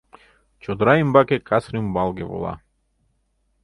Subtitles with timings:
[0.63, 2.53] Чодыра ӱмбаке кас рӱмбалге вола.